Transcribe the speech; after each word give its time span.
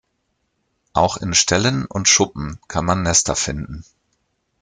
Auch 0.93 1.17
in 1.17 1.31
Ställen 1.35 1.85
und 1.85 2.07
Schuppen 2.07 2.57
kann 2.67 2.85
man 2.85 3.03
Nester 3.03 3.35
finden. 3.35 3.85